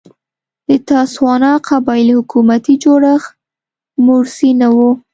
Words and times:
د 0.67 0.69
تسوانا 0.89 1.51
قبایلي 1.67 2.13
حکومتي 2.19 2.73
جوړښت 2.83 3.29
موروثي 4.05 4.51
نه 4.61 4.67
و. 4.75 4.77